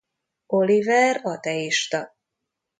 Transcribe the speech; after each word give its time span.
Oliver 0.59 1.15
ateista. 1.33 2.01